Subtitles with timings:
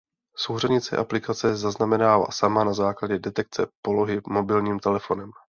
[0.35, 5.31] Souřadnice aplikace zaznamenává sama na základě detekce polohy mobilním telefonem.